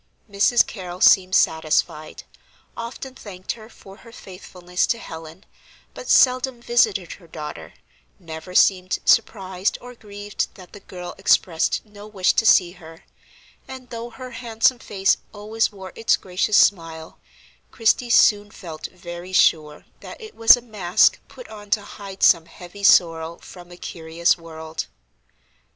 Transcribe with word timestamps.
Mrs. 0.27 0.65
Carrol 0.65 0.99
seemed 0.99 1.35
satisfied, 1.35 2.23
often 2.75 3.13
thanked 3.13 3.51
her 3.51 3.69
for 3.69 3.97
her 3.97 4.11
faithfulness 4.11 4.87
to 4.87 4.97
Helen, 4.97 5.45
but 5.93 6.09
seldom 6.09 6.59
visited 6.59 7.13
her 7.13 7.27
daughter, 7.27 7.75
never 8.17 8.55
seemed 8.55 8.97
surprised 9.05 9.77
or 9.79 9.93
grieved 9.93 10.47
that 10.55 10.73
the 10.73 10.79
girl 10.79 11.13
expressed 11.19 11.85
no 11.85 12.07
wish 12.07 12.33
to 12.33 12.47
see 12.47 12.71
her; 12.71 13.03
and, 13.67 13.91
though 13.91 14.09
her 14.09 14.31
handsome 14.31 14.79
face 14.79 15.17
always 15.33 15.71
wore 15.71 15.91
its 15.93 16.17
gracious 16.17 16.57
smile, 16.57 17.19
Christie 17.69 18.09
soon 18.09 18.49
felt 18.49 18.87
very 18.87 19.33
sure 19.33 19.85
that 19.99 20.19
it 20.19 20.33
was 20.35 20.57
a 20.57 20.61
mask 20.63 21.19
put 21.27 21.47
on 21.47 21.69
to 21.69 21.83
hide 21.83 22.23
some 22.23 22.47
heavy 22.47 22.81
sorrow 22.83 23.37
from 23.37 23.69
a 23.71 23.77
curious 23.77 24.35
world. 24.35 24.87